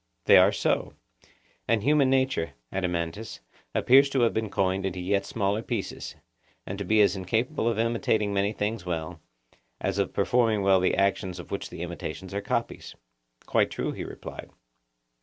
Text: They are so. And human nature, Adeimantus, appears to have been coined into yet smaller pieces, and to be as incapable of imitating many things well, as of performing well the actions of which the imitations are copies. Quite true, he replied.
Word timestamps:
They 0.25 0.37
are 0.37 0.51
so. 0.51 0.93
And 1.67 1.83
human 1.83 2.09
nature, 2.09 2.53
Adeimantus, 2.73 3.39
appears 3.75 4.09
to 4.09 4.21
have 4.21 4.33
been 4.33 4.49
coined 4.49 4.83
into 4.83 4.99
yet 4.99 5.27
smaller 5.27 5.61
pieces, 5.61 6.15
and 6.65 6.79
to 6.79 6.83
be 6.83 7.01
as 7.01 7.15
incapable 7.15 7.69
of 7.69 7.77
imitating 7.77 8.33
many 8.33 8.51
things 8.51 8.83
well, 8.83 9.21
as 9.79 9.99
of 9.99 10.11
performing 10.11 10.63
well 10.63 10.79
the 10.79 10.97
actions 10.97 11.39
of 11.39 11.51
which 11.51 11.69
the 11.69 11.83
imitations 11.83 12.33
are 12.33 12.41
copies. 12.41 12.95
Quite 13.45 13.69
true, 13.69 13.91
he 13.91 14.03
replied. 14.03 14.49